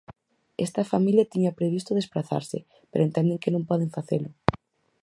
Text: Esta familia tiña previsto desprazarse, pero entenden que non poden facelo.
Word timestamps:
Esta 0.65 0.89
familia 0.91 1.29
tiña 1.33 1.57
previsto 1.59 1.91
desprazarse, 1.99 2.59
pero 2.91 3.05
entenden 3.07 3.41
que 3.43 3.53
non 3.53 3.67
poden 3.69 3.93
facelo. 3.97 4.29